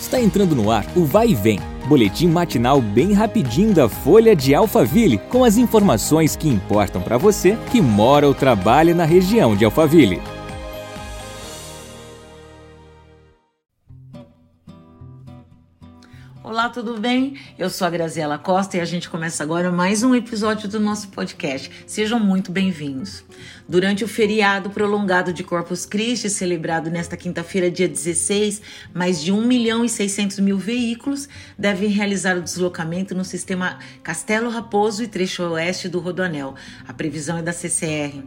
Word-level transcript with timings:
Está 0.00 0.20
entrando 0.20 0.54
no 0.54 0.70
ar 0.70 0.86
o 0.96 1.04
Vai 1.04 1.30
e 1.30 1.34
Vem, 1.34 1.58
boletim 1.86 2.28
matinal 2.28 2.80
bem 2.80 3.12
rapidinho 3.12 3.74
da 3.74 3.88
Folha 3.88 4.34
de 4.34 4.54
Alphaville, 4.54 5.18
com 5.18 5.42
as 5.42 5.56
informações 5.56 6.36
que 6.36 6.48
importam 6.48 7.02
para 7.02 7.18
você 7.18 7.58
que 7.70 7.80
mora 7.80 8.26
ou 8.26 8.32
trabalha 8.32 8.94
na 8.94 9.04
região 9.04 9.56
de 9.56 9.64
Alphaville. 9.64 10.22
Olá, 16.44 16.68
tudo 16.68 16.98
bem? 16.98 17.36
Eu 17.58 17.68
sou 17.68 17.84
a 17.84 17.90
Graziela 17.90 18.38
Costa 18.38 18.76
e 18.76 18.80
a 18.80 18.84
gente 18.84 19.10
começa 19.10 19.42
agora 19.42 19.72
mais 19.72 20.04
um 20.04 20.14
episódio 20.14 20.68
do 20.68 20.78
nosso 20.78 21.08
podcast. 21.08 21.68
Sejam 21.84 22.20
muito 22.20 22.52
bem-vindos. 22.52 23.24
Durante 23.68 24.04
o 24.04 24.08
feriado 24.08 24.70
prolongado 24.70 25.32
de 25.32 25.42
Corpus 25.42 25.84
Christi, 25.84 26.30
celebrado 26.30 26.90
nesta 26.90 27.16
quinta-feira, 27.16 27.68
dia 27.68 27.88
16, 27.88 28.62
mais 28.94 29.20
de 29.20 29.32
1 29.32 29.44
milhão 29.44 29.84
e 29.84 29.88
600 29.88 30.38
mil 30.38 30.56
veículos 30.56 31.28
devem 31.58 31.88
realizar 31.88 32.38
o 32.38 32.42
deslocamento 32.42 33.16
no 33.16 33.24
sistema 33.24 33.80
Castelo 34.02 34.48
Raposo 34.48 35.02
e 35.02 35.08
trecho 35.08 35.42
oeste 35.42 35.88
do 35.88 35.98
Rodoanel. 35.98 36.54
A 36.86 36.94
previsão 36.94 37.36
é 37.36 37.42
da 37.42 37.52
CCR. 37.52 38.22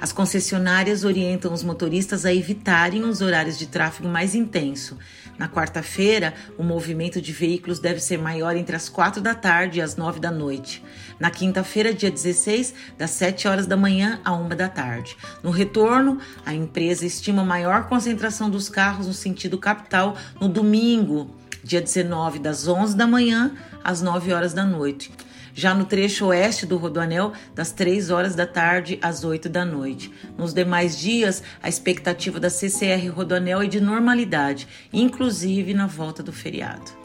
As 0.00 0.12
concessionárias 0.12 1.02
orientam 1.02 1.52
os 1.52 1.64
motoristas 1.64 2.24
a 2.24 2.32
evitarem 2.32 3.02
os 3.02 3.20
horários 3.20 3.58
de 3.58 3.66
tráfego 3.66 4.08
mais 4.08 4.34
intenso. 4.34 4.96
Na 5.36 5.48
quarta-feira, 5.48 6.34
o 6.56 6.62
movimento 6.62 7.20
de 7.20 7.32
veículos 7.38 7.78
deve 7.78 8.00
ser 8.00 8.18
maior 8.18 8.56
entre 8.56 8.74
as 8.74 8.88
4 8.88 9.22
da 9.22 9.34
tarde 9.34 9.78
e 9.78 9.82
as 9.82 9.96
9 9.96 10.20
da 10.20 10.30
noite. 10.30 10.82
Na 11.18 11.30
quinta-feira, 11.30 11.94
dia 11.94 12.10
16, 12.10 12.74
das 12.98 13.10
7 13.12 13.46
horas 13.48 13.66
da 13.66 13.76
manhã 13.76 14.20
à 14.24 14.34
1 14.34 14.48
da 14.48 14.68
tarde. 14.68 15.16
No 15.42 15.50
retorno, 15.50 16.18
a 16.44 16.52
empresa 16.52 17.06
estima 17.06 17.44
maior 17.44 17.88
concentração 17.88 18.50
dos 18.50 18.68
carros 18.68 19.06
no 19.06 19.14
sentido 19.14 19.56
capital 19.56 20.16
no 20.40 20.48
domingo, 20.48 21.30
dia 21.62 21.80
19, 21.80 22.40
das 22.40 22.66
11 22.66 22.96
da 22.96 23.06
manhã 23.06 23.52
às 23.82 24.02
9 24.02 24.32
horas 24.32 24.52
da 24.52 24.64
noite 24.64 25.10
já 25.58 25.74
no 25.74 25.86
trecho 25.86 26.26
oeste 26.26 26.64
do 26.64 26.76
Rodoanel, 26.76 27.32
das 27.52 27.72
3 27.72 28.10
horas 28.10 28.36
da 28.36 28.46
tarde 28.46 28.96
às 29.02 29.24
8 29.24 29.48
da 29.48 29.64
noite. 29.64 30.12
Nos 30.38 30.54
demais 30.54 30.96
dias, 30.96 31.42
a 31.60 31.68
expectativa 31.68 32.38
da 32.38 32.48
CCR 32.48 33.08
Rodoanel 33.12 33.62
é 33.62 33.66
de 33.66 33.80
normalidade, 33.80 34.68
inclusive 34.92 35.74
na 35.74 35.88
volta 35.88 36.22
do 36.22 36.32
feriado. 36.32 36.97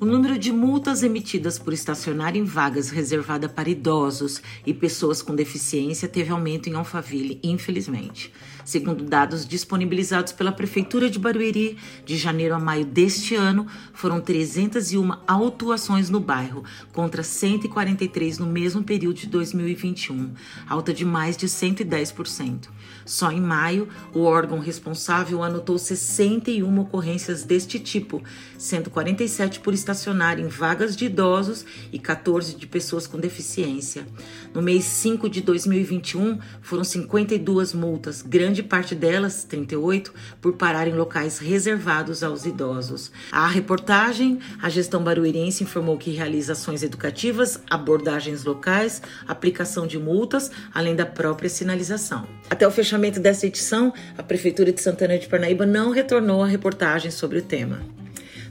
O 0.00 0.06
número 0.06 0.38
de 0.38 0.52
multas 0.52 1.02
emitidas 1.02 1.58
por 1.58 1.72
estacionar 1.72 2.36
em 2.36 2.44
vagas 2.44 2.88
reservadas 2.88 3.50
para 3.50 3.68
idosos 3.68 4.40
e 4.64 4.72
pessoas 4.72 5.20
com 5.20 5.34
deficiência 5.34 6.06
teve 6.06 6.30
aumento 6.30 6.68
em 6.68 6.74
Alphaville, 6.74 7.40
infelizmente. 7.42 8.32
Segundo 8.64 9.02
dados 9.02 9.44
disponibilizados 9.44 10.32
pela 10.32 10.52
Prefeitura 10.52 11.10
de 11.10 11.18
Barueri, 11.18 11.76
de 12.06 12.16
janeiro 12.16 12.54
a 12.54 12.60
maio 12.60 12.84
deste 12.84 13.34
ano, 13.34 13.66
foram 13.92 14.20
301 14.20 15.14
autuações 15.26 16.08
no 16.08 16.20
bairro, 16.20 16.62
contra 16.92 17.24
143 17.24 18.38
no 18.38 18.46
mesmo 18.46 18.84
período 18.84 19.16
de 19.16 19.26
2021, 19.26 20.32
alta 20.68 20.94
de 20.94 21.04
mais 21.04 21.36
de 21.36 21.48
110%. 21.48 22.68
Só 23.04 23.30
em 23.32 23.40
maio, 23.40 23.88
o 24.12 24.22
órgão 24.22 24.58
responsável 24.58 25.42
anotou 25.42 25.78
61 25.78 26.78
ocorrências 26.78 27.42
deste 27.42 27.78
tipo, 27.78 28.22
sendo 28.56 28.90
47 28.90 29.60
por 29.60 29.72
estacionar 29.72 30.38
em 30.38 30.48
vagas 30.48 30.96
de 30.96 31.06
idosos 31.06 31.64
e 31.92 31.98
14 31.98 32.56
de 32.56 32.66
pessoas 32.66 33.06
com 33.06 33.18
deficiência. 33.18 34.06
No 34.52 34.62
mês 34.62 34.84
5 34.84 35.28
de 35.28 35.40
2021, 35.40 36.38
foram 36.60 36.84
52 36.84 37.72
multas, 37.72 38.22
grande 38.22 38.62
parte 38.62 38.94
delas, 38.94 39.44
38, 39.44 40.12
por 40.40 40.54
parar 40.54 40.88
em 40.88 40.94
locais 40.94 41.38
reservados 41.38 42.22
aos 42.22 42.44
idosos. 42.44 43.10
A 43.30 43.46
reportagem, 43.46 44.38
a 44.60 44.68
gestão 44.68 45.02
barueriense 45.02 45.62
informou 45.62 45.96
que 45.96 46.10
realiza 46.10 46.52
ações 46.52 46.82
educativas, 46.82 47.60
abordagens 47.70 48.44
locais, 48.44 49.02
aplicação 49.26 49.86
de 49.86 49.98
multas, 49.98 50.50
além 50.74 50.94
da 50.94 51.06
própria 51.06 51.48
sinalização. 51.48 52.26
Até 52.50 52.66
o 52.66 52.70
fechamento 52.78 53.18
desta 53.18 53.44
edição, 53.44 53.92
a 54.16 54.22
Prefeitura 54.22 54.72
de 54.72 54.80
Santana 54.80 55.18
de 55.18 55.26
Parnaíba 55.26 55.66
não 55.66 55.90
retornou 55.90 56.44
a 56.44 56.46
reportagem 56.46 57.10
sobre 57.10 57.38
o 57.38 57.42
tema. 57.42 57.80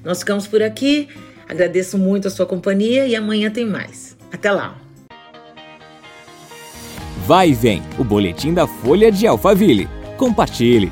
Nós 0.03 0.19
ficamos 0.19 0.45
por 0.45 0.61
aqui. 0.61 1.07
Agradeço 1.47 1.97
muito 1.97 2.27
a 2.27 2.31
sua 2.31 2.45
companhia 2.45 3.07
e 3.07 3.15
amanhã 3.15 3.49
tem 3.49 3.65
mais. 3.65 4.17
Até 4.29 4.51
lá! 4.51 4.77
Vai 7.25 7.51
e 7.51 7.53
vem, 7.53 7.81
o 7.97 8.03
boletim 8.03 8.53
da 8.53 8.67
Folha 8.67 9.09
de 9.09 9.25
Alphaville. 9.25 9.87
Compartilhe. 10.17 10.91